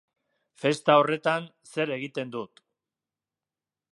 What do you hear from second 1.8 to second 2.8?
egiten dut.